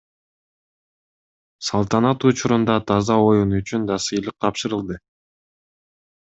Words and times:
Салтанат 1.67 2.19
учурунда 2.29 2.75
таза 2.89 3.15
оюн 3.29 3.51
үчүн 3.59 3.81
да 3.89 3.95
сыйлык 4.05 4.35
тапшырылды. 4.41 4.95